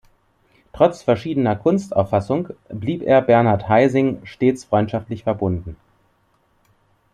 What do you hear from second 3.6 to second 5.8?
Heising stets freundschaftlich verbunden.